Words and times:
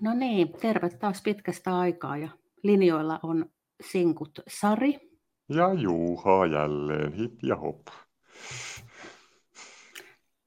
No 0.00 0.14
niin, 0.14 0.52
terve 0.52 0.90
taas 0.90 1.22
pitkästä 1.22 1.78
aikaa 1.78 2.16
ja 2.16 2.28
linjoilla 2.62 3.20
on 3.22 3.50
sinkut 3.90 4.40
Sari. 4.48 5.10
Ja 5.48 5.72
Juha 5.72 6.46
jälleen, 6.46 7.12
hip 7.12 7.32
ja 7.42 7.56
hop. 7.56 7.86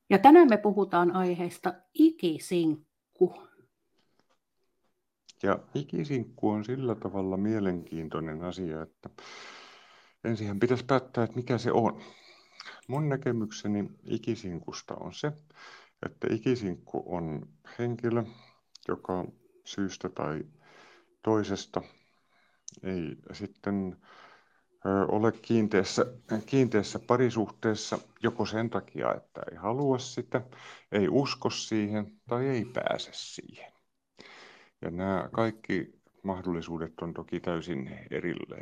Ja 0.09 0.17
tänään 0.17 0.49
me 0.49 0.57
puhutaan 0.57 1.11
aiheesta 1.11 1.73
ikisinkku. 1.93 3.33
Ja 5.43 5.59
ikisinkku 5.75 6.49
on 6.49 6.65
sillä 6.65 6.95
tavalla 6.95 7.37
mielenkiintoinen 7.37 8.43
asia, 8.43 8.81
että 8.81 9.09
ensin 10.23 10.59
pitäisi 10.59 10.85
päättää, 10.85 11.23
että 11.23 11.35
mikä 11.35 11.57
se 11.57 11.71
on. 11.71 12.01
Mun 12.87 13.09
näkemykseni 13.09 13.89
ikisinkusta 14.05 14.95
on 14.95 15.13
se, 15.13 15.31
että 16.05 16.27
ikisinkku 16.31 17.03
on 17.05 17.47
henkilö, 17.79 18.23
joka 18.87 19.25
syystä 19.69 20.09
tai 20.09 20.43
toisesta 21.23 21.81
ei 22.83 23.17
sitten 23.33 23.97
ole 25.07 25.31
kiinteässä, 25.31 26.05
kiinteässä 26.45 26.99
parisuhteessa 26.99 27.99
joko 28.23 28.45
sen 28.45 28.69
takia, 28.69 29.13
että 29.13 29.41
ei 29.51 29.57
halua 29.57 29.97
sitä, 29.97 30.41
ei 30.91 31.07
usko 31.09 31.49
siihen 31.49 32.21
tai 32.27 32.47
ei 32.47 32.65
pääse 32.65 33.09
siihen. 33.13 33.71
Ja 34.81 34.91
nämä 34.91 35.29
kaikki 35.31 35.99
mahdollisuudet 36.23 36.93
on 37.01 37.13
toki 37.13 37.39
täysin 37.39 37.99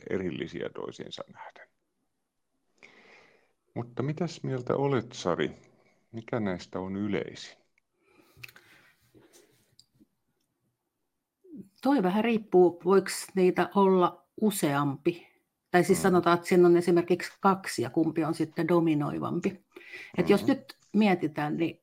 erillisiä 0.10 0.70
toisiinsa 0.76 1.24
nähden. 1.34 1.68
Mutta 3.74 4.04
mitäs 4.04 4.44
mieltä 4.44 4.76
olet, 4.76 5.14
Sari? 5.14 5.52
Mikä 6.12 6.40
näistä 6.40 6.80
on 6.80 6.96
yleisin? 6.96 7.67
Toi 11.82 12.04
vähän 12.04 12.24
riippuu, 12.24 12.82
voiko 12.86 13.08
niitä 13.36 13.70
olla 13.76 14.26
useampi. 14.42 15.28
Tai 15.72 15.84
siis 15.84 16.00
mm. 16.00 16.04
sanotaan, 16.04 16.36
että 16.36 16.48
siinä 16.48 16.68
on 16.68 16.78
esimerkiksi 16.78 17.32
kaksi 17.40 17.82
ja 17.82 17.90
kumpi 17.90 18.24
on 18.24 18.34
sitten 18.34 18.68
dominoivampi. 18.68 19.50
Mm. 19.50 19.60
Et 20.18 20.30
jos 20.30 20.42
mm. 20.42 20.48
nyt 20.48 20.78
mietitään, 20.94 21.58
niin 21.58 21.82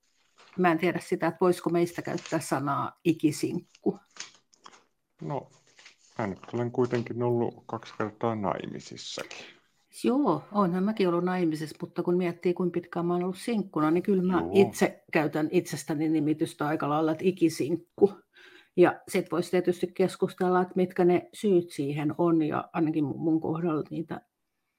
mä 0.58 0.72
en 0.72 0.78
tiedä 0.78 1.00
sitä, 1.02 1.26
että 1.26 1.40
voisiko 1.40 1.70
meistä 1.70 2.02
käyttää 2.02 2.40
sanaa 2.40 3.00
ikisinkku. 3.04 3.98
No, 5.22 5.50
mä 6.18 6.26
nyt 6.26 6.40
olen 6.52 6.70
kuitenkin 6.70 7.22
ollut 7.22 7.62
kaksi 7.66 7.94
kertaa 7.98 8.34
naimisissakin. 8.34 9.38
Joo, 10.04 10.42
onhan 10.52 10.84
mäkin 10.84 11.08
ollut 11.08 11.24
naimisissa, 11.24 11.76
mutta 11.80 12.02
kun 12.02 12.16
miettii, 12.16 12.54
kuinka 12.54 12.74
pitkään 12.74 13.06
mä 13.06 13.12
oon 13.12 13.22
ollut 13.22 13.38
sinkkuna, 13.38 13.90
niin 13.90 14.02
kyllä 14.02 14.22
mä 14.22 14.40
Joo. 14.40 14.50
itse 14.54 15.04
käytän 15.12 15.48
itsestäni 15.50 16.08
nimitystä 16.08 16.66
aika 16.66 16.88
lailla, 16.88 17.12
että 17.12 17.24
ikisinkku. 17.24 18.12
Ja 18.76 19.00
sitten 19.08 19.30
voisi 19.30 19.50
tietysti 19.50 19.86
keskustella, 19.94 20.62
että 20.62 20.74
mitkä 20.76 21.04
ne 21.04 21.28
syyt 21.34 21.70
siihen 21.70 22.14
on, 22.18 22.42
ja 22.42 22.68
ainakin 22.72 23.04
mun 23.04 23.40
kohdalla 23.40 23.82
niitä 23.90 24.20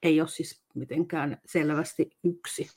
ei 0.04 0.22
ole 0.22 0.28
siis 0.28 0.64
mitenkään 0.76 1.38
selvästi 1.46 2.10
yksi. 2.24 2.68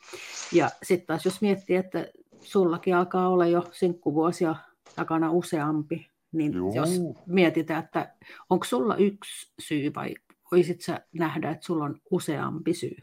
Ja 0.52 0.70
sitten 0.82 1.06
taas 1.06 1.24
jos 1.24 1.40
miettii, 1.40 1.76
että 1.76 2.06
sullakin 2.40 2.96
alkaa 2.96 3.28
olla 3.28 3.46
jo 3.46 3.64
sinkkuvuosia 3.72 4.56
takana 4.96 5.30
useampi, 5.30 6.06
niin 6.32 6.52
Joo. 6.52 6.72
jos 6.74 6.90
mietitään, 7.26 7.84
että 7.84 8.14
onko 8.50 8.64
sulla 8.64 8.96
yksi 8.96 9.52
syy 9.58 9.94
vai 9.94 10.14
voisit 10.50 10.80
sä 10.80 11.00
nähdä, 11.12 11.50
että 11.50 11.66
sulla 11.66 11.84
on 11.84 12.00
useampi 12.10 12.74
syy? 12.74 12.96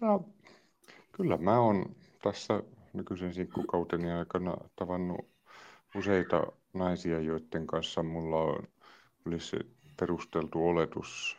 No, 0.00 0.28
kyllä 1.12 1.36
mä 1.36 1.60
oon 1.60 1.96
tässä 2.22 2.62
nykyisen 2.92 3.34
sinkkukauteni 3.34 4.10
aikana 4.10 4.56
tavannut 4.76 5.26
useita 5.96 6.52
naisia, 6.74 7.20
joiden 7.20 7.66
kanssa 7.66 8.02
mulla 8.02 8.40
on, 8.40 8.68
olisi 9.26 9.56
perusteltu 10.00 10.68
oletus 10.68 11.36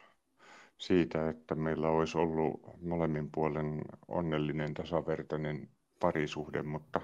siitä, 0.78 1.30
että 1.30 1.56
meillä 1.56 1.90
olisi 1.90 2.18
ollut 2.18 2.62
molemmin 2.82 3.30
puolen 3.32 3.82
onnellinen 4.08 4.74
tasavertainen 4.74 5.70
parisuhde, 6.00 6.64
mutta 6.64 7.02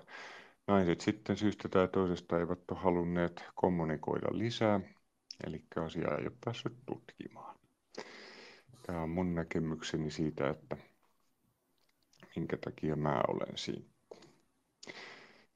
naiset 0.68 1.02
sitten 1.02 1.38
syystä 1.38 1.70
tai 1.70 1.88
toisesta 1.88 2.40
eivät 2.40 2.72
ole 2.72 2.80
halunneet 2.80 3.44
kommunikoida 3.56 4.28
lisää, 4.32 4.80
eli 5.48 5.64
asiaa 5.86 6.18
ei 6.18 6.24
ole 6.24 6.38
päässyt 6.46 6.74
tutkimaan. 6.86 7.56
Tämä 8.86 9.02
on 9.02 9.10
mun 9.10 9.36
näkemykseni 9.36 10.12
siitä, 10.12 10.50
että 10.50 10.78
minkä 12.36 12.58
takia 12.58 12.96
mä 12.96 13.22
olen 13.28 13.58
siinä. 13.58 13.91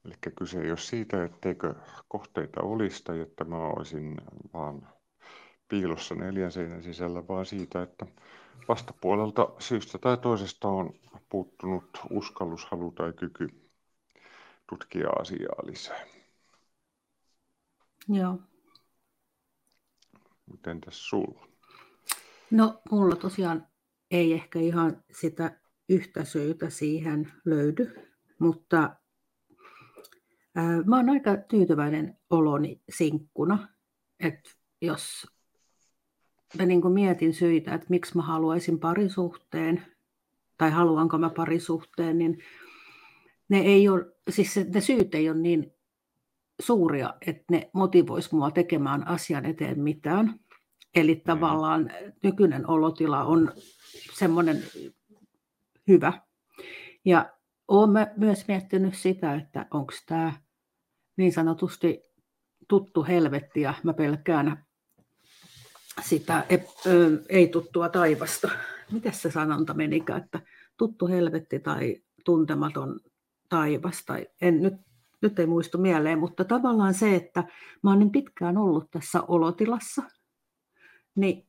Eli 0.06 0.14
kyse 0.38 0.60
ei 0.60 0.70
ole 0.70 0.78
siitä, 0.78 1.24
etteikö 1.24 1.74
kohteita 2.08 2.60
olisi 2.60 3.04
tai 3.04 3.20
että 3.20 3.44
mä 3.44 3.56
olisin 3.56 4.16
vaan 4.54 4.88
piilossa 5.68 6.14
neljän 6.14 6.52
seinän 6.52 6.82
sisällä, 6.82 7.28
vaan 7.28 7.46
siitä, 7.46 7.82
että 7.82 8.06
vastapuolelta 8.68 9.48
syystä 9.58 9.98
tai 9.98 10.16
toisesta 10.16 10.68
on 10.68 10.94
puuttunut 11.28 12.00
uskallushalu 12.10 12.90
tai 12.90 13.12
kyky 13.12 13.48
tutkia 14.68 15.08
asiaa 15.20 15.66
lisää. 15.66 16.06
Joo. 18.08 18.38
Miten 20.50 20.80
tässä 20.80 21.08
sulla? 21.08 21.46
No, 22.50 22.82
mulla 22.90 23.16
tosiaan 23.16 23.66
ei 24.10 24.32
ehkä 24.32 24.58
ihan 24.58 25.04
sitä 25.10 25.60
yhtä 25.88 26.24
syytä 26.24 26.70
siihen 26.70 27.32
löydy, 27.44 28.12
mutta 28.38 28.96
Mä 30.84 30.96
oon 30.96 31.10
aika 31.10 31.36
tyytyväinen 31.36 32.18
oloni 32.30 32.80
sinkkuna, 32.88 33.68
että 34.20 34.50
jos 34.80 35.26
mä 36.58 36.66
niin 36.66 36.92
mietin 36.92 37.34
syitä, 37.34 37.74
että 37.74 37.86
miksi 37.90 38.16
mä 38.16 38.22
haluaisin 38.22 38.78
parisuhteen 38.78 39.86
tai 40.58 40.70
haluanko 40.70 41.18
mä 41.18 41.30
parisuhteen, 41.30 42.18
niin 42.18 42.38
ne, 43.48 43.58
ei 43.58 43.88
ole, 43.88 44.06
siis 44.30 44.56
ne 44.74 44.80
syyt 44.80 45.14
ei 45.14 45.30
ole 45.30 45.38
niin 45.38 45.72
suuria, 46.60 47.14
että 47.26 47.44
ne 47.50 47.70
motivoisi 47.72 48.34
mua 48.34 48.50
tekemään 48.50 49.08
asian 49.08 49.44
eteen 49.44 49.80
mitään. 49.80 50.40
Eli 50.94 51.14
mm. 51.14 51.20
tavallaan 51.24 51.90
nykyinen 52.22 52.70
olotila 52.70 53.24
on 53.24 53.52
semmoinen 54.12 54.62
hyvä. 55.88 56.12
Ja 57.04 57.32
olen 57.68 58.06
myös 58.16 58.48
miettinyt 58.48 58.94
sitä, 58.94 59.34
että 59.34 59.66
onko 59.70 59.92
tämä 60.06 60.32
niin 61.16 61.32
sanotusti 61.32 62.02
tuttu 62.68 63.04
helvetti 63.04 63.60
ja 63.60 63.74
mä 63.82 63.94
pelkään 63.94 64.66
sitä 66.02 66.46
ei-tuttua 67.28 67.88
taivasta. 67.88 68.48
Miten 68.92 69.14
se 69.14 69.30
sanonta 69.30 69.74
menikään, 69.74 70.22
että 70.22 70.40
tuttu 70.76 71.06
helvetti 71.06 71.60
tai 71.60 72.02
tuntematon 72.24 73.00
taivas, 73.48 74.04
tai 74.06 74.26
en 74.40 74.62
nyt, 74.62 74.74
nyt 75.22 75.38
ei 75.38 75.46
muistu 75.46 75.78
mieleen, 75.78 76.18
mutta 76.18 76.44
tavallaan 76.44 76.94
se, 76.94 77.14
että 77.14 77.44
mä 77.82 77.90
oon 77.90 77.98
niin 77.98 78.12
pitkään 78.12 78.58
ollut 78.58 78.90
tässä 78.90 79.22
olotilassa, 79.22 80.02
niin 81.14 81.46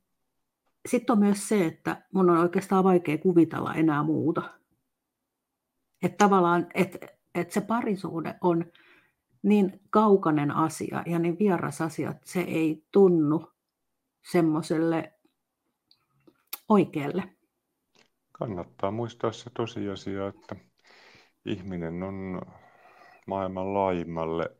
sitten 0.90 1.14
on 1.14 1.20
myös 1.20 1.48
se, 1.48 1.66
että 1.66 2.02
mun 2.14 2.30
on 2.30 2.38
oikeastaan 2.38 2.84
vaikea 2.84 3.18
kuvitella 3.18 3.74
enää 3.74 4.04
muuta. 4.04 4.42
Että 6.04 6.18
tavallaan, 6.18 6.68
että, 6.74 7.08
että 7.36 7.54
se 7.54 7.62
parisuhde 7.62 8.36
on 8.42 8.66
niin 9.44 9.82
kaukainen 9.90 10.52
asia 10.52 11.04
ja 11.06 11.20
niin 11.20 11.40
vieras 11.40 11.82
asia, 11.82 12.10
että 12.10 12.30
se 12.30 12.42
ei 12.42 12.84
tunnu 12.92 13.52
semmoiselle 14.32 15.14
oikealle. 16.70 17.24
Kannattaa 18.32 18.92
muistaa 18.92 19.32
se 19.32 19.50
tosiasia, 19.50 20.28
että 20.28 20.56
ihminen 21.46 22.04
on 22.04 22.42
maailman 23.28 23.74
laajimmalle 23.74 24.56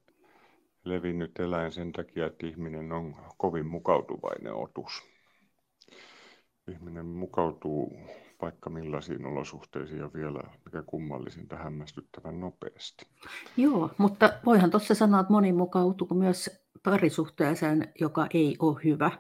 levinnyt 0.84 1.40
eläin 1.40 1.72
sen 1.72 1.92
takia, 1.92 2.26
että 2.26 2.48
ihminen 2.48 2.92
on 2.92 3.16
kovin 3.38 3.68
mukautuvainen 3.68 4.54
otus. 4.54 5.04
Ihminen 6.72 7.06
mukautuu 7.06 8.00
vaikka 8.42 8.70
millaisiin 8.70 9.26
olosuhteisiin 9.26 10.00
ja 10.00 10.14
vielä 10.14 10.44
mikä 10.66 10.84
kummallisinta 10.86 11.56
hämmästyttävän 11.56 12.40
nopeasti. 12.40 13.06
Joo, 13.58 13.92
mutta 13.98 14.34
voihan 14.46 14.72
tuossa 14.72 14.96
sanoa, 14.96 15.20
että 15.20 15.34
moni 15.34 15.54
mukautuu 15.54 16.08
myös 16.14 16.50
parisuhteeseen, 16.84 17.94
joka 18.00 18.28
ei 18.34 18.56
ole 18.60 18.80
hyvä. 18.84 19.12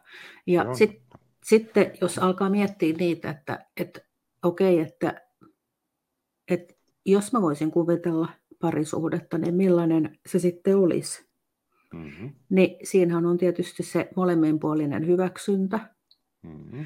Ja 0.47 0.73
sit, 0.73 1.01
sitten 1.43 1.91
jos 2.01 2.19
alkaa 2.19 2.49
miettiä 2.49 2.93
niitä, 2.99 3.29
että, 3.29 3.65
että 3.77 4.01
okei, 4.43 4.79
että, 4.79 5.21
että 6.51 6.73
jos 7.05 7.33
mä 7.33 7.41
voisin 7.41 7.71
kuvitella 7.71 8.29
parisuhdetta, 8.59 9.37
niin 9.37 9.55
millainen 9.55 10.19
se 10.25 10.39
sitten 10.39 10.77
olisi? 10.77 11.27
Mm-hmm. 11.93 12.33
Niin 12.49 12.75
siinähän 12.83 13.25
on 13.25 13.37
tietysti 13.37 13.83
se 13.83 14.09
molemminpuolinen 14.15 15.07
hyväksyntä. 15.07 15.79
Mm-hmm. 16.43 16.85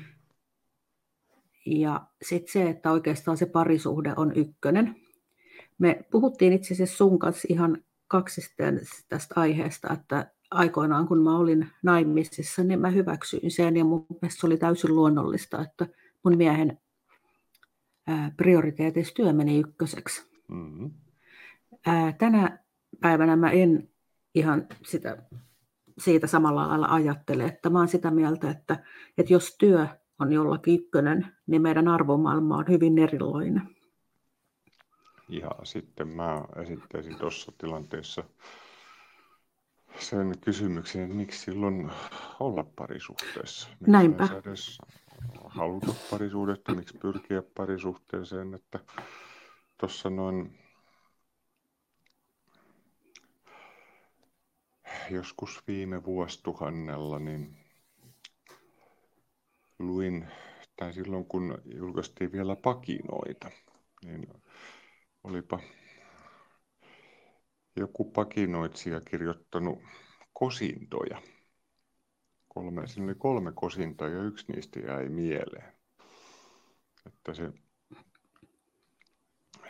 Ja 1.66 2.02
sitten 2.22 2.52
se, 2.52 2.70
että 2.70 2.92
oikeastaan 2.92 3.38
se 3.38 3.46
parisuhde 3.46 4.14
on 4.18 4.32
ykkönen. 4.36 4.96
Me 5.78 6.06
puhuttiin 6.12 6.54
itse 6.54 6.74
asiassa 6.74 6.98
sun 6.98 7.20
kanssa 7.20 7.48
ihan 7.50 7.84
kaksisten 8.08 8.82
tästä 9.10 9.34
aiheesta, 9.38 9.94
että 9.94 10.32
aikoinaan, 10.52 11.08
kun 11.08 11.24
mä 11.24 11.38
olin 11.38 11.68
naimisissa, 11.84 12.64
niin 12.64 12.80
mä 12.80 12.90
hyväksyin 12.90 13.52
sen 13.52 13.78
ja 13.78 13.86
mun 13.86 14.06
mielestä 14.22 14.42
se 14.42 14.48
oli 14.48 14.58
täysin 14.58 14.96
luonnollista, 14.96 15.62
että 15.62 15.88
mun 16.24 16.38
miehen 16.38 16.78
prioriteetissa 18.38 19.14
työ 19.14 19.34
meni 19.34 19.60
ykköseksi. 19.60 20.26
Mm-hmm. 20.48 20.92
Tänä 22.18 22.60
päivänä 23.02 23.36
mä 23.36 23.50
en 23.50 23.90
ihan 24.36 24.68
sitä, 24.86 25.18
siitä 25.98 26.28
samalla 26.28 26.68
lailla 26.68 26.88
ajattele, 26.88 27.44
että 27.44 27.70
mä 27.70 27.80
oon 27.80 27.88
sitä 27.88 28.12
mieltä, 28.12 28.50
että, 28.50 28.84
että 29.18 29.34
jos 29.34 29.56
työ 29.58 29.88
on 30.22 30.34
jollakin 30.34 30.80
ykkönen, 30.80 31.36
niin 31.48 31.62
meidän 31.62 31.88
arvomaailma 31.88 32.58
on 32.58 32.66
hyvin 32.70 32.98
erilainen. 32.98 33.76
Ja 35.30 35.52
sitten 35.64 36.08
mä 36.08 36.46
esittäisin 36.56 37.16
tuossa 37.16 37.52
tilanteessa 37.58 38.24
sen 40.00 40.34
kysymyksen, 40.42 41.02
että 41.02 41.16
miksi 41.16 41.40
silloin 41.40 41.92
olla 42.40 42.64
parisuhteessa? 42.76 43.70
Miksi 43.70 43.92
Näinpä. 43.92 44.28
Edes 44.46 44.78
haluta 45.46 45.94
parisuudetta, 46.12 46.76
miksi 46.76 46.98
pyrkiä 46.98 47.44
parisuhteeseen, 47.56 48.54
että 48.54 48.80
tuossa 49.78 50.10
noin 50.10 50.60
joskus 55.12 55.64
viime 55.68 56.04
vuosituhannella 56.04 57.20
niin 57.20 57.61
luin, 59.82 60.28
tai 60.76 60.94
silloin 60.94 61.26
kun 61.26 61.62
julkaistiin 61.66 62.32
vielä 62.32 62.56
pakinoita, 62.56 63.52
niin 64.06 64.28
olipa 65.24 65.60
joku 67.76 68.12
pakinoitsija 68.12 69.02
kirjoittanut 69.02 69.80
kosintoja. 70.34 71.22
Kolme, 72.48 72.88
siinä 72.88 73.06
oli 73.06 73.16
kolme 73.16 73.52
kosintaa 73.56 74.08
ja 74.08 74.24
yksi 74.24 74.52
niistä 74.52 74.80
jäi 74.80 75.10
mieleen. 75.10 75.74
Että 77.06 77.34
se, 77.34 77.54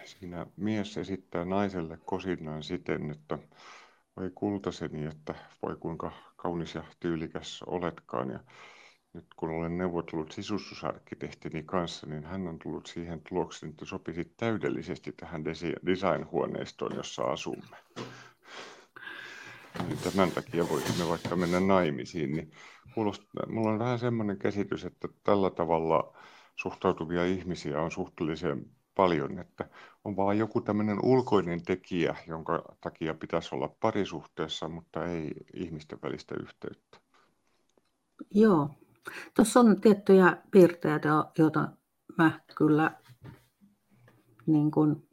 siinä 0.06 0.48
mies 0.58 0.98
esittää 0.98 1.46
naiselle 1.46 1.98
kosinnan 2.06 2.64
siten, 2.64 3.12
että 3.12 3.38
voi 4.18 4.32
kultaseni, 4.36 5.06
että 5.06 5.36
voi 5.62 5.76
kuinka 5.76 6.12
kaunis 6.36 6.76
ja 6.76 6.84
tyylikäs 7.00 7.64
oletkaan. 7.64 8.30
Ja 8.30 8.40
nyt 9.14 9.26
kun 9.36 9.50
olen 9.50 9.78
neuvotellut 9.78 10.32
sisustusarkkitehtini 10.32 11.64
kanssa, 11.64 12.08
niin 12.08 12.24
hän 12.24 12.48
on 12.48 12.60
tullut 12.60 12.86
siihen 12.86 13.22
tulokseen, 13.30 13.70
että 13.70 13.86
sopisi 13.86 14.34
täydellisesti 14.38 15.12
tähän 15.12 15.46
design-huoneistoon, 15.86 16.96
jossa 16.96 17.24
asumme. 17.24 17.78
Niin 19.88 19.98
tämän 20.04 20.32
takia 20.32 20.70
voisimme 20.70 21.08
vaikka 21.10 21.36
mennä 21.36 21.60
naimisiin. 21.60 22.32
Niin 22.32 22.52
mulla 23.48 23.72
on 23.72 23.80
vähän 23.80 24.00
semmoinen 24.00 24.38
käsitys, 24.38 24.86
että 24.86 25.08
tällä 25.24 25.50
tavalla 25.50 26.18
suhtautuvia 26.56 27.26
ihmisiä 27.26 27.82
on 27.82 27.92
suhteellisen 27.92 28.66
paljon, 28.96 29.40
että 29.40 29.70
on 30.04 30.16
vaan 30.16 30.38
joku 30.38 30.62
tämmöinen 30.62 30.98
ulkoinen 31.04 31.64
tekijä, 31.64 32.16
jonka 32.28 32.64
takia 32.82 33.14
pitäisi 33.14 33.56
olla 33.56 33.76
parisuhteessa, 33.80 34.68
mutta 34.68 35.06
ei 35.06 35.32
ihmisten 35.54 36.00
välistä 36.04 36.36
yhteyttä. 36.40 36.98
Joo, 38.32 38.70
Tuossa 39.36 39.60
on 39.60 39.82
tiettyjä 39.82 40.38
piirteitä, 40.52 41.10
joita 41.38 41.70
mä 42.18 42.40
kyllä 42.56 42.92
niin 44.46 44.72
kuin 44.72 45.08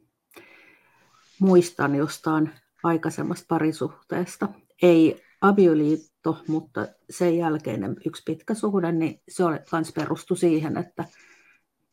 muistan 1.39 1.95
jostain 1.95 2.51
aikaisemmasta 2.83 3.45
parisuhteesta. 3.47 4.49
Ei 4.81 5.21
avioliitto, 5.41 6.37
mutta 6.47 6.87
sen 7.09 7.37
jälkeinen 7.37 7.95
yksi 8.05 8.23
pitkä 8.25 8.53
suhde, 8.53 8.91
niin 8.91 9.21
se 9.29 9.43
myös 9.71 9.91
perustui 9.95 10.37
siihen, 10.37 10.77
että 10.77 11.05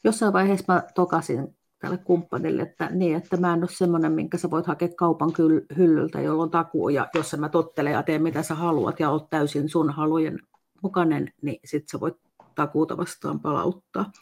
jossain 0.04 0.32
vaiheessa 0.32 0.72
mä 0.72 0.82
tokasin 0.94 1.56
tälle 1.78 1.98
kumppanille, 1.98 2.62
että, 2.62 2.90
niin, 2.90 3.16
että 3.16 3.36
mä 3.36 3.54
en 3.54 3.60
ole 3.60 3.68
semmoinen, 3.70 4.12
minkä 4.12 4.38
sä 4.38 4.50
voit 4.50 4.66
hakea 4.66 4.88
kaupan 4.96 5.32
hyllyltä, 5.76 6.20
jolloin 6.20 6.50
takuu, 6.50 6.88
ja 6.88 7.08
jos 7.14 7.36
mä 7.38 7.48
tottele 7.48 7.90
ja 7.90 8.02
teen 8.02 8.22
mitä 8.22 8.42
sä 8.42 8.54
haluat 8.54 9.00
ja 9.00 9.10
oot 9.10 9.30
täysin 9.30 9.68
sun 9.68 9.90
halujen 9.90 10.38
mukainen, 10.82 11.32
niin 11.42 11.60
sitten 11.64 11.88
sä 11.88 12.00
voit 12.00 12.16
takuuta 12.54 12.96
vastaan 12.96 13.40
palauttaa. 13.40 14.12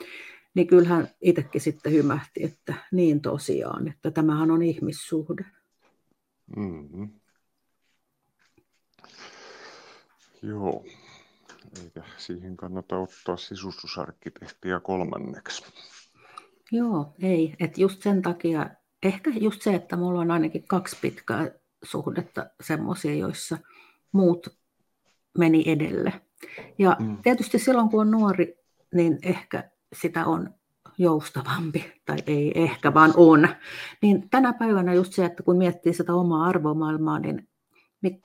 Niin 0.55 0.67
kyllähän 0.67 1.09
itsekin 1.21 1.61
sitten 1.61 1.93
hymähti, 1.93 2.45
että 2.45 2.75
niin 2.93 3.21
tosiaan, 3.21 3.89
että 3.89 4.11
tämähän 4.11 4.51
on 4.51 4.63
ihmissuhde. 4.63 5.45
Mm-hmm. 6.57 7.09
Joo, 10.43 10.85
eikä 11.83 12.03
siihen 12.17 12.57
kannata 12.57 12.99
ottaa 12.99 13.37
sisustusarkkitehtiä 13.37 14.81
kolmanneksi. 14.81 15.65
Joo, 16.73 17.15
ei. 17.23 17.57
Että 17.61 17.81
just 17.81 18.03
sen 18.03 18.23
takia, 18.23 18.71
ehkä 19.03 19.31
just 19.31 19.63
se, 19.63 19.75
että 19.75 19.97
mulla 19.97 20.21
on 20.21 20.31
ainakin 20.31 20.69
kaksi 20.69 20.97
pitkää 21.01 21.51
suhdetta 21.83 22.47
semmoisia, 22.61 23.15
joissa 23.15 23.59
muut 24.13 24.59
meni 25.39 25.65
edelle. 25.67 26.21
Ja 26.79 26.97
mm. 27.01 27.17
tietysti 27.23 27.59
silloin, 27.59 27.89
kun 27.89 28.01
on 28.01 28.11
nuori, 28.11 28.59
niin 28.95 29.19
ehkä 29.23 29.71
sitä 29.93 30.27
on 30.27 30.55
joustavampi, 30.99 31.93
tai 32.05 32.17
ei 32.27 32.63
ehkä, 32.63 32.95
vaan 32.95 33.13
on. 33.17 33.49
Niin 34.03 34.31
tänä 34.31 34.53
päivänä 34.53 34.95
just 34.95 35.13
se, 35.13 35.25
että 35.25 35.43
kun 35.43 35.59
miettii 35.59 35.95
sitä 35.95 36.15
omaa 36.15 36.47
arvomaailmaa, 36.47 37.19
niin 37.19 37.49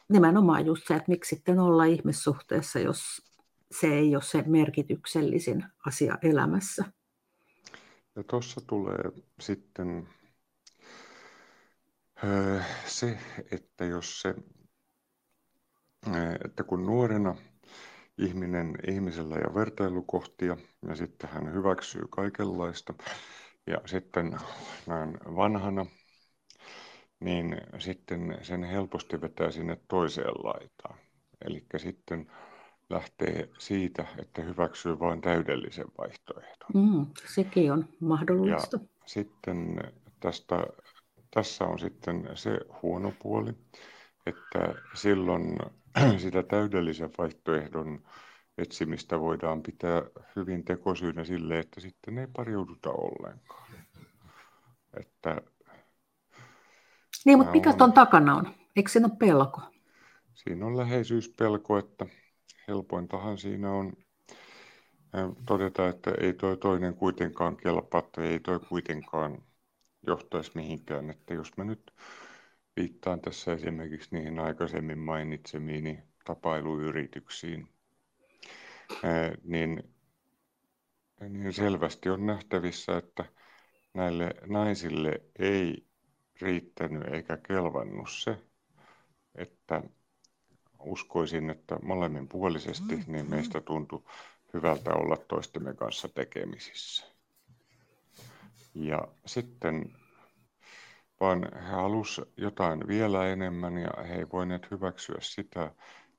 nimenomaan 0.09 0.65
just 0.65 0.87
se, 0.87 0.95
että 0.95 1.11
miksi 1.11 1.35
sitten 1.35 1.59
olla 1.59 1.85
ihmissuhteessa, 1.85 2.79
jos 2.79 3.21
se 3.71 3.87
ei 3.87 4.15
ole 4.15 4.23
se 4.23 4.43
merkityksellisin 4.47 5.65
asia 5.85 6.17
elämässä. 6.21 6.85
Ja 8.15 8.23
tuossa 8.23 8.61
tulee 8.67 9.11
sitten 9.39 10.07
se, 12.85 13.19
että 13.51 13.85
jos 13.85 14.21
se, 14.21 14.35
että 16.45 16.63
kun 16.63 16.85
nuorena 16.85 17.35
ihminen 18.19 18.75
ihmisellä 18.87 19.35
ja 19.35 19.55
vertailukohtia 19.55 20.57
ja 20.87 20.95
sitten 20.95 21.29
hän 21.29 21.53
hyväksyy 21.53 22.03
kaikenlaista. 22.09 22.93
Ja 23.67 23.77
sitten 23.85 24.37
näin 24.87 25.17
vanhana, 25.35 25.85
niin 27.19 27.57
sitten 27.79 28.37
sen 28.41 28.63
helposti 28.63 29.21
vetää 29.21 29.51
sinne 29.51 29.77
toiseen 29.87 30.33
laitaan. 30.43 30.99
Eli 31.45 31.65
sitten 31.77 32.31
lähtee 32.89 33.49
siitä, 33.57 34.05
että 34.19 34.41
hyväksyy 34.41 34.99
vain 34.99 35.21
täydellisen 35.21 35.87
vaihtoehdon. 35.97 36.69
Mm, 36.73 37.05
sekin 37.33 37.71
on 37.71 37.85
mahdollista. 37.99 38.77
Ja 38.77 38.85
sitten 39.05 39.79
tästä, 40.19 40.63
tässä 41.31 41.65
on 41.65 41.79
sitten 41.79 42.29
se 42.33 42.59
huono 42.81 43.13
puoli, 43.21 43.53
että 44.25 44.75
silloin 44.93 45.57
sitä 46.23 46.43
täydellisen 46.43 47.09
vaihtoehdon 47.17 48.03
etsimistä 48.57 49.19
voidaan 49.19 49.63
pitää 49.63 50.03
hyvin 50.35 50.65
tekosyynä 50.65 51.23
sille, 51.23 51.59
että 51.59 51.81
sitten 51.81 52.17
ei 52.17 52.27
pariuduta 52.27 52.89
ollenkaan. 52.89 53.71
Että 54.99 55.41
niin, 57.25 57.37
mutta 57.37 57.51
mikä 57.51 57.73
tuon 57.73 57.93
takana 57.93 58.35
on? 58.35 58.53
Eikö 58.75 58.89
siinä 58.89 59.07
ole 59.07 59.17
pelko? 59.19 59.61
Siinä 60.33 60.65
on 60.65 60.77
läheisyyspelko, 60.77 61.77
että 61.77 62.05
helpointahan 62.67 63.37
siinä 63.37 63.71
on 63.71 63.93
todeta, 65.45 65.87
että 65.87 66.11
ei 66.21 66.33
toi 66.33 66.57
toinen 66.57 66.93
kuitenkaan 66.93 67.57
kelpaa 67.57 68.01
tai 68.01 68.27
ei 68.27 68.39
toi 68.39 68.59
kuitenkaan 68.59 69.43
johtaisi 70.07 70.51
mihinkään. 70.55 71.09
Että 71.09 71.33
jos 71.33 71.57
mä 71.57 71.63
nyt 71.63 71.93
Viittaan 72.79 73.21
tässä 73.21 73.53
esimerkiksi 73.53 74.09
niihin 74.11 74.39
aikaisemmin 74.39 74.97
mainitsemiini 74.97 76.03
tapailuyrityksiin, 76.25 77.67
niin, 79.43 79.83
niin 81.29 81.53
selvästi 81.53 82.09
on 82.09 82.25
nähtävissä, 82.25 82.97
että 82.97 83.25
näille 83.93 84.33
naisille 84.47 85.21
ei 85.39 85.85
riittänyt 86.41 87.13
eikä 87.13 87.37
kelvannut 87.37 88.09
se, 88.11 88.37
että 89.35 89.83
uskoisin, 90.79 91.49
että 91.49 91.79
molemminpuolisesti 91.81 93.03
niin 93.07 93.29
meistä 93.29 93.61
tuntui 93.61 94.03
hyvältä 94.53 94.93
olla 94.93 95.17
toistemme 95.17 95.73
kanssa 95.73 96.09
tekemisissä. 96.09 97.05
Ja 98.75 99.07
sitten 99.25 99.95
vaan 101.19 101.47
he 101.53 101.59
halusivat 101.59 102.29
jotain 102.37 102.87
vielä 102.87 103.27
enemmän 103.27 103.77
ja 103.77 104.03
he 104.03 104.15
ei 104.15 104.25
voineet 104.33 104.71
hyväksyä 104.71 105.17
sitä, 105.19 105.71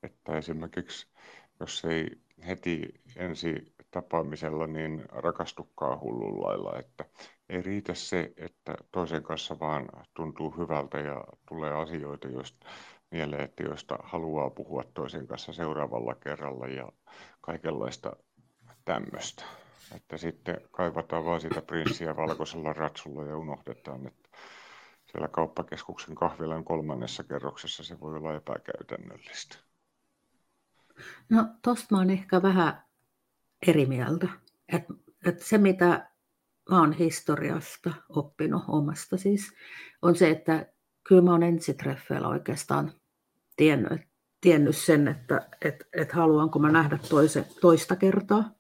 että 0.03 0.39
esimerkiksi 0.39 1.07
jos 1.61 1.85
ei 1.85 2.11
heti 2.47 2.95
ensi 3.17 3.75
tapaamisella 3.91 4.67
niin 4.67 5.05
rakastukaan 5.09 6.01
hullun 6.01 6.41
lailla, 6.41 6.79
että 6.79 7.05
ei 7.49 7.63
riitä 7.63 7.95
se, 7.95 8.33
että 8.37 8.75
toisen 8.93 9.23
kanssa 9.23 9.59
vaan 9.61 9.89
tuntuu 10.15 10.51
hyvältä 10.51 10.99
ja 10.99 11.25
tulee 11.49 11.73
asioita, 11.73 12.29
joista 12.29 12.67
mieleen, 13.11 13.43
että 13.43 13.63
joista 13.63 13.99
haluaa 14.03 14.51
puhua 14.51 14.85
toisen 14.95 15.27
kanssa 15.27 15.53
seuraavalla 15.53 16.15
kerralla 16.15 16.67
ja 16.67 16.93
kaikenlaista 17.41 18.17
tämmöistä. 18.85 19.45
Että 19.97 20.17
sitten 20.17 20.61
kaivataan 20.71 21.25
vaan 21.25 21.41
sitä 21.41 21.63
prinssiä 21.63 22.17
valkoisella 22.17 22.73
ratsulla 22.73 23.25
ja 23.25 23.37
unohdetaan, 23.37 24.07
että 24.07 24.29
siellä 25.11 25.29
kauppakeskuksen 25.29 26.15
kahvilan 26.15 26.65
kolmannessa 26.65 27.25
kerroksessa 27.25 27.85
se 27.85 28.01
voi 28.01 28.17
olla 28.17 28.35
epäkäytännöllistä. 28.35 29.57
No 31.29 31.49
tosta 31.63 31.87
mä 31.91 31.99
oon 31.99 32.11
ehkä 32.11 32.43
vähän 32.43 32.83
eri 33.67 33.87
mieltä. 33.87 34.29
Et, 34.69 34.85
et 35.27 35.43
se 35.43 35.59
mitä 35.59 36.11
mä 36.71 36.81
oon 36.81 36.93
historiasta 36.93 37.91
oppinut 38.09 38.63
omasta 38.69 39.17
siis, 39.17 39.53
on 40.03 40.17
se, 40.17 40.31
että 40.31 40.73
kyllä 41.09 41.23
mä 41.23 41.31
oon 41.31 41.43
ensitreffeillä 41.43 42.29
oikeastaan 42.29 42.93
tiennyt, 43.57 44.01
tiennyt 44.41 44.77
sen, 44.77 45.09
että 45.09 45.49
et, 45.65 45.89
et 45.93 46.13
haluanko 46.13 46.59
mä 46.59 46.73
nähdä 46.73 46.99
toise, 47.09 47.47
toista 47.61 47.97
kertaa. 47.97 48.60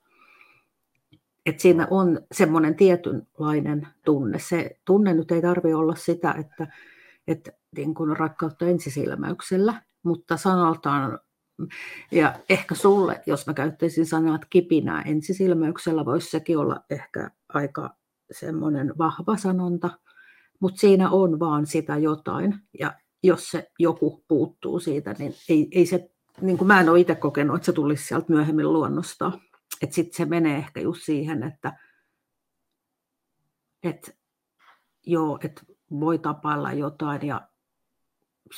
Et 1.50 1.60
siinä 1.60 1.86
on 1.90 2.20
semmoinen 2.32 2.74
tietynlainen 2.74 3.88
tunne. 4.04 4.38
Se 4.38 4.80
tunne 4.84 5.14
nyt 5.14 5.30
ei 5.30 5.42
tarvitse 5.42 5.74
olla 5.74 5.94
sitä, 5.94 6.34
että, 6.38 6.66
että 7.28 7.52
niin 7.76 7.94
kuin 7.94 8.16
rakkautta 8.16 8.66
ensisilmäyksellä, 8.66 9.82
mutta 10.02 10.36
sanaltaan, 10.36 11.18
ja 12.10 12.34
ehkä 12.48 12.74
sulle, 12.74 13.22
jos 13.26 13.46
mä 13.46 13.54
käyttäisin 13.54 14.06
sanaa 14.06 14.38
kipinää 14.50 15.02
ensisilmäyksellä, 15.02 16.04
voisi 16.04 16.30
sekin 16.30 16.58
olla 16.58 16.80
ehkä 16.90 17.30
aika 17.48 17.90
semmoinen 18.30 18.92
vahva 18.98 19.36
sanonta, 19.36 19.90
mutta 20.60 20.80
siinä 20.80 21.10
on 21.10 21.40
vaan 21.40 21.66
sitä 21.66 21.96
jotain, 21.96 22.54
ja 22.78 22.92
jos 23.22 23.50
se 23.50 23.70
joku 23.78 24.24
puuttuu 24.28 24.80
siitä, 24.80 25.14
niin 25.18 25.34
ei, 25.48 25.68
ei 25.72 25.86
se, 25.86 26.10
niin 26.40 26.58
kuin 26.58 26.68
mä 26.68 26.80
en 26.80 26.88
ole 26.88 27.00
itse 27.00 27.14
kokenut, 27.14 27.56
että 27.56 27.66
se 27.66 27.72
tulisi 27.72 28.06
sieltä 28.06 28.26
myöhemmin 28.28 28.72
luonnosta. 28.72 29.32
Että 29.82 29.94
sitten 29.94 30.16
se 30.16 30.24
menee 30.24 30.56
ehkä 30.56 30.80
just 30.80 31.02
siihen, 31.02 31.42
että 31.42 31.72
et, 33.82 34.18
joo, 35.06 35.38
että 35.44 35.62
voi 36.00 36.18
tapailla 36.18 36.72
jotain 36.72 37.26
ja 37.26 37.48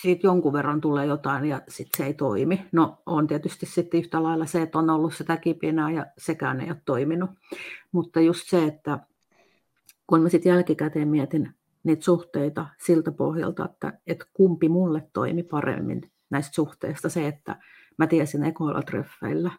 sitten 0.02 0.28
jonkun 0.28 0.52
verran 0.52 0.80
tulee 0.80 1.06
jotain 1.06 1.44
ja 1.44 1.62
sitten 1.68 1.98
se 1.98 2.06
ei 2.06 2.14
toimi. 2.14 2.68
No 2.72 3.02
on 3.06 3.26
tietysti 3.26 3.66
sitten 3.66 4.00
yhtä 4.00 4.22
lailla 4.22 4.46
se, 4.46 4.62
että 4.62 4.78
on 4.78 4.90
ollut 4.90 5.14
sitä 5.14 5.36
kipinää 5.36 5.90
ja 5.90 6.06
sekään 6.18 6.60
ei 6.60 6.70
ole 6.70 6.82
toiminut. 6.84 7.30
Mutta 7.92 8.20
just 8.20 8.50
se, 8.50 8.64
että 8.64 8.98
kun 10.06 10.22
mä 10.22 10.28
sitten 10.28 10.50
jälkikäteen 10.50 11.08
mietin 11.08 11.54
niitä 11.84 12.04
suhteita 12.04 12.66
siltä 12.84 13.12
pohjalta, 13.12 13.64
että, 13.64 13.92
että 14.06 14.24
kumpi 14.32 14.68
mulle 14.68 15.08
toimi 15.12 15.42
paremmin 15.42 16.12
näistä 16.30 16.54
suhteista, 16.54 17.08
se, 17.08 17.28
että 17.28 17.56
mä 17.98 18.06
tiesin 18.06 18.44
ekoilla 18.44 18.82
treffeillä 18.82 19.50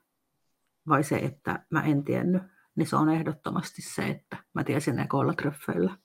vai 0.88 1.04
se, 1.04 1.16
että 1.16 1.66
mä 1.70 1.82
en 1.84 2.04
tiennyt, 2.04 2.42
niin 2.76 2.88
se 2.88 2.96
on 2.96 3.10
ehdottomasti 3.10 3.82
se, 3.82 4.08
että 4.08 4.38
mä 4.54 4.64
tiesin 4.64 5.00
ekoilla 5.00 5.34
treffeillä. 5.34 5.98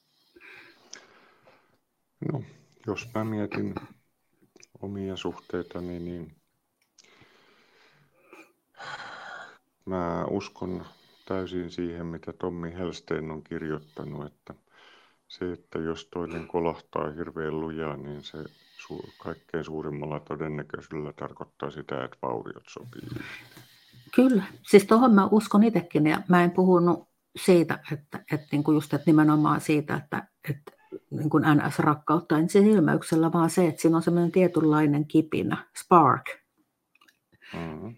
No, 2.33 2.43
jos 2.87 3.11
mä 3.15 3.25
mietin 3.25 3.75
omia 4.83 5.17
suhteitani, 5.17 5.99
niin 5.99 6.37
mä 9.87 10.25
uskon 10.25 10.85
täysin 11.27 11.71
siihen, 11.71 12.07
mitä 12.07 12.33
Tommi 12.33 12.75
Helstein 12.75 13.31
on 13.31 13.43
kirjoittanut, 13.43 14.27
että 14.27 14.55
se, 15.29 15.53
että 15.53 15.79
jos 15.79 16.05
toinen 16.05 16.47
kolahtaa 16.47 17.11
hirveän 17.11 17.61
lujaa, 17.61 17.97
niin 17.97 18.23
se 18.23 18.39
kaikkein 19.19 19.65
suurimmalla 19.65 20.21
todennäköisyydellä 20.21 21.13
tarkoittaa 21.13 21.71
sitä, 21.71 22.05
että 22.05 22.17
vauriot 22.23 22.65
sopii. 22.69 23.09
Kyllä, 24.19 24.43
siis 24.63 24.87
tuohon 24.87 25.15
mä 25.15 25.29
uskon 25.31 25.65
itsekin 25.65 26.07
ja 26.07 26.23
mä 26.29 26.45
en 26.45 26.51
puhunut 26.51 27.09
siitä, 27.37 27.79
että, 27.93 28.25
että, 28.33 28.47
niin 28.53 28.65
kuin 28.65 28.75
just, 28.75 28.95
että 28.95 29.11
nimenomaan 29.11 29.61
siitä, 29.61 29.97
että, 29.97 30.29
että 30.51 30.73
niin 31.11 31.31
kuin 31.31 31.45
NS-rakkautta 31.45 32.39
ensisilmäyksellä, 32.39 33.33
vaan 33.33 33.51
se, 33.51 33.67
että 33.67 33.83
siinä 33.83 33.97
on 33.97 34.03
semmoinen 34.03 34.33
tietynlainen 34.33 35.07
kipinä, 35.07 35.67
spark. 35.85 36.25
Mm-hmm. 37.55 37.97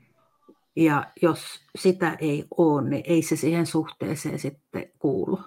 Ja 0.77 1.07
jos 1.23 1.67
sitä 1.79 2.17
ei 2.21 2.45
ole, 2.57 2.89
niin 2.89 3.03
ei 3.07 3.23
se 3.23 3.37
siihen 3.37 3.67
suhteeseen 3.67 4.39
sitten 4.39 4.91
kuulu. 4.99 5.41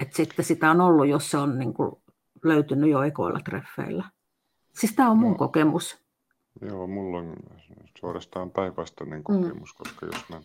Et 0.00 0.12
sitten 0.12 0.44
sitä 0.44 0.70
on 0.70 0.80
ollut, 0.80 1.08
jos 1.08 1.30
se 1.30 1.38
on 1.38 1.58
niin 1.58 1.74
kuin 1.74 1.92
löytynyt 2.44 2.90
jo 2.90 3.02
ekoilla 3.02 3.40
treffeillä. 3.40 4.04
Siis 4.78 4.94
tämä 4.94 5.10
on 5.10 5.18
mun 5.18 5.32
no. 5.32 5.38
kokemus. 5.38 5.98
Joo, 6.60 6.86
mulla 6.86 7.18
on 7.18 7.36
suorastaan 8.00 8.50
päinvastainen 8.50 9.18
mm. 9.18 9.24
kokemus, 9.24 9.74
mm. 9.74 9.78
koska 9.78 10.06
jos 10.06 10.28
mä 10.28 10.40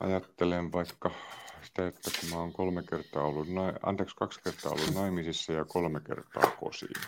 ajattelen 0.00 0.72
vaikka 0.72 1.10
sitä, 1.62 1.86
että 1.86 2.10
kun 2.20 2.30
mä 2.30 2.36
oon 2.36 2.52
kolme 2.52 2.82
kertaa 2.82 3.22
ollut, 3.22 3.48
anteeksi, 3.82 4.16
kaksi 4.16 4.40
kertaa 4.44 4.72
ollut 4.72 4.94
naimisissa 4.94 5.52
ja 5.52 5.64
kolme 5.64 6.00
kertaa 6.00 6.50
kosiin, 6.60 7.02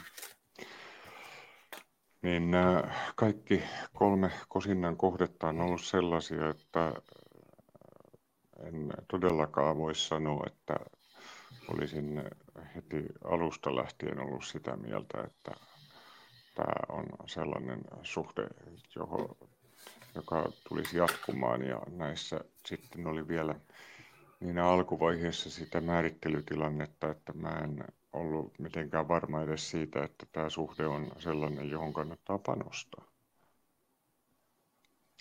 niin 2.23 2.52
kaikki 3.14 3.62
kolme 3.92 4.30
kosinnan 4.49 4.96
kohdetta 4.96 5.49
on 5.49 5.61
ollut 5.61 5.84
sellaisia, 5.84 6.49
että 6.50 6.92
en 8.66 8.92
todellakaan 9.11 9.78
voi 9.78 9.94
sanoa, 9.94 10.44
että 10.46 10.76
olisin 11.68 12.25
heti 12.75 13.04
alusta 13.25 13.76
lähtien 13.76 14.20
ollut 14.20 14.44
sitä 14.44 14.76
mieltä, 14.76 15.20
että 15.20 15.50
tämä 16.54 16.96
on 16.96 17.06
sellainen 17.26 17.80
suhde, 18.02 18.49
johon, 18.96 19.37
joka 20.14 20.52
tulisi 20.68 20.99
jatkumaan 20.99 21.62
ja 21.66 21.80
näissä 21.90 22.40
sitten 22.66 23.06
oli 23.06 23.28
vielä 23.28 23.54
siinä 24.38 24.66
alkuvaiheessa 24.66 25.50
sitä 25.50 25.80
määrittelytilannetta, 25.80 27.11
että 27.11 27.32
mä 27.32 27.50
en 27.50 27.84
ollut 28.12 28.58
mitenkään 28.58 29.08
varma 29.08 29.42
edes 29.42 29.70
siitä, 29.70 30.04
että 30.04 30.26
tämä 30.32 30.49
suhde 30.49 30.87
on 30.87 31.12
sellainen, 31.18 31.70
johon 31.70 31.92
kannattaa 31.92 32.38
panostaa. 32.38 33.04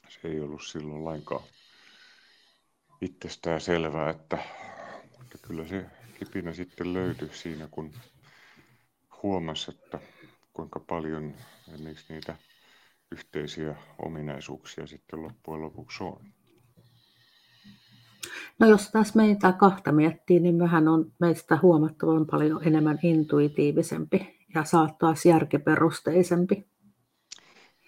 Se 0.09 0.19
ei 0.23 0.39
ollut 0.39 0.63
silloin 0.63 1.05
lainkaan 1.05 1.43
itsestään 3.01 3.61
selvää, 3.61 4.09
että, 4.09 4.37
että 5.21 5.37
kyllä 5.47 5.67
se 5.67 5.85
kipinä 6.19 6.53
sitten 6.53 6.93
löytyi 6.93 7.29
siinä, 7.33 7.67
kun 7.71 7.93
huomasi, 9.23 9.71
että 9.71 9.99
kuinka 10.53 10.79
paljon 10.79 11.33
miksi 11.83 12.13
niitä 12.13 12.35
yhteisiä 13.11 13.75
ominaisuuksia 13.99 14.87
sitten 14.87 15.23
loppujen 15.23 15.61
lopuksi 15.61 16.03
on. 16.03 16.25
No 18.59 18.67
jos 18.67 18.91
taas 18.91 19.15
meitä 19.15 19.51
kahta 19.51 19.91
miettii, 19.91 20.39
niin 20.39 20.55
mehän 20.55 20.87
on 20.87 21.11
meistä 21.19 21.59
huomattavan 21.61 22.25
paljon 22.25 22.67
enemmän 22.67 22.99
intuitiivisempi 23.03 24.39
ja 24.55 24.63
saattaa 24.63 25.13
järkiperusteisempi. 25.25 26.67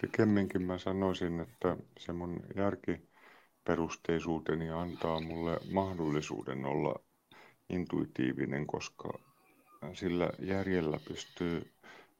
Pikemminkin 0.02 0.62
mä 0.62 0.78
sanoisin, 0.78 1.40
että 1.40 1.76
se 1.98 2.12
mun 2.12 2.40
järkiperusteisuuteni 2.56 4.70
antaa 4.70 5.20
mulle 5.20 5.58
mahdollisuuden 5.72 6.64
olla 6.64 6.94
intuitiivinen, 7.70 8.66
koska 8.66 9.18
sillä 9.92 10.30
järjellä 10.38 10.98
pystyy 11.08 11.72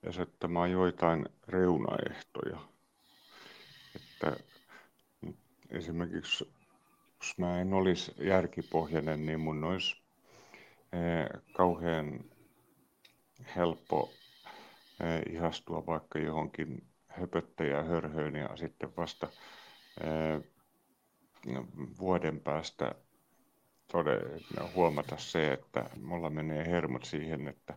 asettamaan 0.09 0.71
joitain 0.71 1.29
reunaehtoja. 1.49 2.59
Että 3.97 4.37
esimerkiksi 5.71 6.57
jos 7.21 7.39
mä 7.39 7.61
en 7.61 7.75
olisi 7.75 8.15
järkipohjainen, 8.19 9.27
niin 9.27 9.41
mun 9.41 9.65
olisi 9.65 9.97
eh, 10.93 11.43
kauhean 11.53 12.25
helppo 13.57 14.13
eh, 15.01 15.35
ihastua 15.35 15.87
vaikka 15.87 16.19
johonkin 16.19 16.87
höpöttäjähörhöön 17.09 18.37
ja 18.37 18.57
sitten 18.57 18.97
vasta 18.97 19.29
eh, 20.01 20.43
vuoden 21.99 22.41
päästä 22.41 22.95
huomata 24.75 25.17
se, 25.17 25.53
että 25.53 25.91
mulla 26.03 26.31
menee 26.31 26.67
hermot 26.67 27.05
siihen, 27.05 27.49
että, 27.49 27.75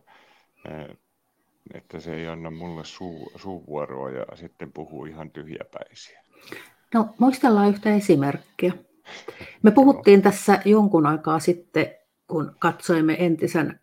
että 1.74 2.00
se 2.00 2.14
ei 2.14 2.28
anna 2.28 2.50
mulle 2.50 2.84
suu, 2.84 3.32
suuvuoroa 3.36 4.10
ja 4.10 4.24
sitten 4.34 4.72
puhuu 4.72 5.04
ihan 5.04 5.30
tyhjäpäisiä. 5.30 6.22
No 6.94 7.08
muistellaan 7.18 7.68
yhtä 7.68 7.94
esimerkkiä. 7.94 8.72
Me 9.62 9.70
puhuttiin 9.70 10.22
tässä 10.22 10.62
jonkun 10.64 11.06
aikaa 11.06 11.38
sitten, 11.38 11.94
kun 12.26 12.56
katsoimme 12.58 13.16
entisen 13.18 13.80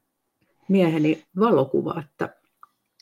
mieheni 0.70 1.24
valokuvaa, 1.40 2.04
että, 2.06 2.36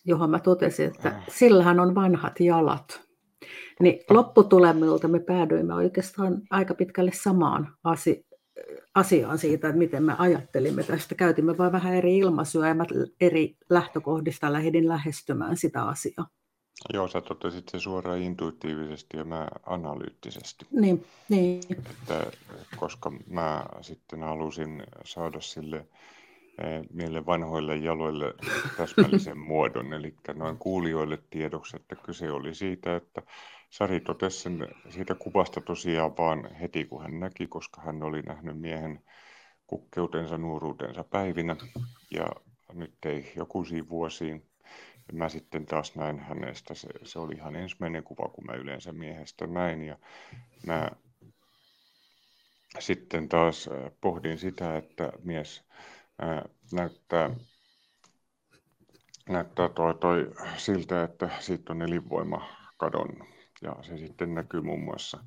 johon 0.05 0.29
mä 0.29 0.39
totesin, 0.39 0.87
että 0.87 1.09
ah. 1.09 1.23
sillähän 1.29 1.79
on 1.79 1.95
vanhat 1.95 2.39
jalat. 2.39 3.01
Niin 3.79 3.99
lopputulemilta 4.09 5.07
me 5.07 5.19
päädyimme 5.19 5.73
oikeastaan 5.73 6.41
aika 6.49 6.73
pitkälle 6.73 7.11
samaan 7.13 7.73
asi- 7.83 8.24
asiaan 8.95 9.37
siitä, 9.37 9.67
että 9.67 9.79
miten 9.79 10.03
me 10.03 10.15
ajattelimme 10.17 10.83
tästä. 10.83 11.15
Käytimme 11.15 11.57
vain 11.57 11.71
vähän 11.71 11.93
eri 11.93 12.17
ilmaisuja 12.17 12.67
ja 12.67 12.73
mä 12.73 12.85
eri 13.21 13.55
lähtökohdista 13.69 14.53
lähdin 14.53 14.87
lähestymään 14.87 15.57
sitä 15.57 15.83
asiaa. 15.83 16.27
Joo, 16.93 17.07
sä 17.07 17.21
totesit 17.21 17.69
se 17.69 17.79
suoraan 17.79 18.21
intuitiivisesti 18.21 19.17
ja 19.17 19.23
mä 19.25 19.47
analyyttisesti. 19.65 20.65
Niin, 20.71 21.05
niin. 21.29 21.61
Että, 21.69 22.31
koska 22.75 23.11
mä 23.27 23.65
sitten 23.81 24.23
halusin 24.23 24.83
saada 25.05 25.41
sille 25.41 25.77
eh, 25.77 26.81
mielle 26.93 27.25
vanhoille 27.25 27.75
jaloille 27.75 28.33
täsmällisen 28.77 29.37
muodon. 29.37 29.93
Eli 29.93 30.15
noin 30.33 30.57
kuulijoille 30.57 31.19
tiedoksi, 31.29 31.75
että 31.75 31.95
kyse 31.95 32.31
oli 32.31 32.55
siitä, 32.55 32.95
että 32.95 33.21
Sari 33.77 33.99
totesi 33.99 34.39
sen 34.39 34.67
siitä 34.89 35.15
kuvasta 35.15 35.61
tosiaan 35.61 36.17
vaan 36.17 36.55
heti, 36.55 36.85
kun 36.85 37.01
hän 37.01 37.19
näki, 37.19 37.47
koska 37.47 37.81
hän 37.81 38.03
oli 38.03 38.21
nähnyt 38.21 38.59
miehen 38.59 39.03
kukkeutensa 39.67 40.37
nuoruutensa 40.37 41.03
päivinä. 41.03 41.55
Ja 42.11 42.25
nyt 42.73 42.93
ei 43.05 43.33
jokuisiin 43.35 43.89
vuosiin 43.89 44.49
mä 45.13 45.29
sitten 45.29 45.65
taas 45.65 45.95
näin 45.95 46.19
hänestä, 46.19 46.73
se, 46.73 46.87
se 47.03 47.19
oli 47.19 47.35
ihan 47.35 47.55
ensimmäinen 47.55 48.03
kuva, 48.03 48.29
kun 48.29 48.45
mä 48.45 48.53
yleensä 48.53 48.91
miehestä 48.91 49.47
näin. 49.47 49.81
Ja 49.81 49.97
mä 50.67 50.89
sitten 52.79 53.29
taas 53.29 53.69
äh, 53.71 53.91
pohdin 54.01 54.37
sitä, 54.37 54.77
että 54.77 55.11
mies 55.23 55.63
äh, 56.23 56.43
näyttää, 56.73 57.35
näyttää 59.29 59.69
toi, 59.69 59.95
toi 59.95 60.31
siltä, 60.57 61.03
että 61.03 61.29
siitä 61.39 61.73
on 61.73 61.81
elinvoima 61.81 62.49
kadonnut. 62.77 63.34
Ja 63.61 63.75
se 63.81 63.97
sitten 63.97 64.33
näkyy 64.35 64.61
muun 64.61 64.83
muassa 64.83 65.19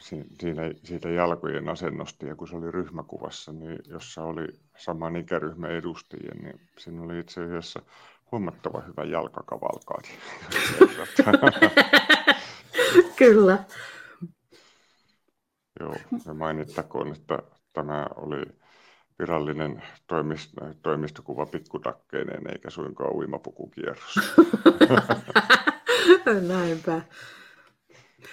siinä, 0.00 0.62
siitä 0.84 1.08
jalkojen 1.08 1.68
asennosta, 1.68 2.26
ja 2.26 2.36
kun 2.36 2.48
se 2.48 2.56
oli 2.56 2.70
ryhmäkuvassa, 2.70 3.52
niin 3.52 3.78
jossa 3.86 4.22
oli 4.24 4.46
saman 4.76 5.16
ikäryhmän 5.16 5.70
edustajia, 5.70 6.34
niin 6.42 6.60
siinä 6.78 7.02
oli 7.02 7.18
itse 7.18 7.44
asiassa 7.44 7.82
huomattavan 8.32 8.86
hyvä 8.86 9.04
jalkakavalkaati. 9.04 10.10
Kyllä. 13.18 13.64
Joo, 15.80 15.94
ja 16.26 16.34
mainittakoon, 16.34 17.12
että 17.12 17.38
tämä 17.72 18.06
oli 18.16 18.42
virallinen 19.18 19.82
toimist, 20.06 20.52
toimistokuva 20.82 21.46
pikkutakkeineen 21.46 22.52
eikä 22.52 22.70
suinkaan 22.70 23.14
uimapukukierros. 23.14 24.14
Näinpä. 26.48 27.02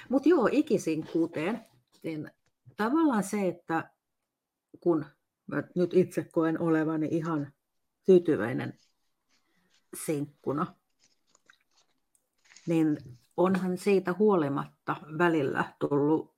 Mutta 0.10 0.30
joo, 0.30 0.50
ikisinkkuuteen, 0.52 1.66
niin 2.04 2.32
tavallaan 2.78 3.24
se, 3.24 3.48
että 3.48 3.90
kun 4.80 5.06
mä 5.48 5.64
nyt 5.76 5.94
itse 5.94 6.24
koen 6.24 6.62
olevani 6.62 7.08
ihan 7.12 7.54
tyytyväinen 8.06 8.80
sinkkuna, 10.06 10.76
niin 12.68 12.98
onhan 13.38 13.78
siitä 13.78 14.16
huolimatta 14.20 14.96
välillä 15.18 15.74
tullut 15.80 16.34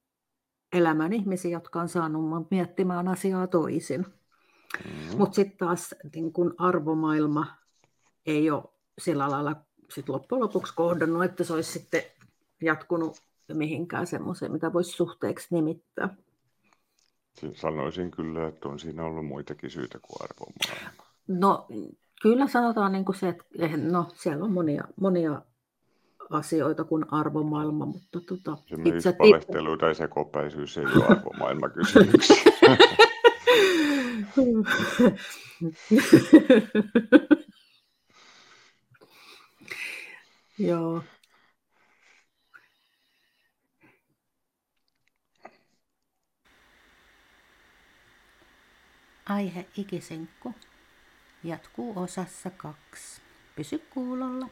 elämän 0.73 1.13
ihmisiä, 1.13 1.51
jotka 1.51 1.81
on 1.81 1.89
saanut 1.89 2.51
miettimään 2.51 3.07
asiaa 3.07 3.47
toisin. 3.47 4.01
Mm-hmm. 4.01 5.17
Mutta 5.17 5.35
sitten 5.35 5.57
taas 5.57 5.95
niin 6.15 6.33
kun 6.33 6.55
arvomaailma 6.57 7.47
ei 8.25 8.51
ole 8.51 8.63
sillä 9.01 9.31
lailla 9.31 9.64
sit 9.89 10.09
loppujen 10.09 10.43
lopuksi 10.43 10.73
kohdannut, 10.75 11.23
että 11.23 11.43
se 11.43 11.53
olisi 11.53 11.71
sitten 11.71 12.03
jatkunut 12.61 13.17
mihinkään 13.53 14.07
semmoiseen, 14.07 14.51
mitä 14.51 14.73
voisi 14.73 14.91
suhteeksi 14.91 15.47
nimittää. 15.51 16.15
Sanoisin 17.53 18.11
kyllä, 18.11 18.47
että 18.47 18.69
on 18.69 18.79
siinä 18.79 19.05
ollut 19.05 19.25
muitakin 19.25 19.69
syitä 19.69 19.99
kuin 20.01 20.17
arvomaailma. 20.21 21.03
No 21.27 21.67
kyllä 22.21 22.47
sanotaan 22.47 22.91
niin 22.91 23.05
kuin 23.05 23.15
se, 23.15 23.29
että 23.29 23.45
no, 23.77 24.07
siellä 24.15 24.45
on 24.45 24.51
monia, 24.51 24.83
monia 25.01 25.41
asioita 26.29 26.83
kuin 26.83 27.13
arvomaailma, 27.13 27.85
mutta 27.85 28.21
tota, 28.21 28.57
itse... 28.85 29.15
valehtelu 29.19 29.77
tai 29.77 29.95
sekopäisyys 29.95 30.77
ei 30.77 30.85
ole 30.85 31.05
arvomaailma 31.05 31.69
kysymyksiä. 31.69 32.35
Joo. 40.57 41.03
Aihe 49.25 49.65
ikisinkku 49.77 50.53
jatkuu 51.43 51.93
osassa 51.99 52.49
kaksi. 52.49 53.21
Pysy 53.55 53.79
kuulolla. 53.79 54.47